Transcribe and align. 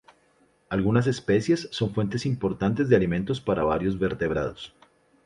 Algunas 0.69 1.05
especies 1.05 1.67
son 1.71 1.93
fuentes 1.93 2.25
importantes 2.25 2.89
de 2.89 2.95
alimentos 2.95 3.39
para 3.39 3.61
varios 3.63 3.99
vertebrados. 3.99 4.73